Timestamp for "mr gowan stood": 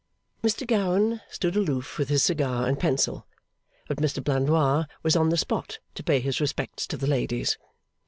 0.41-1.55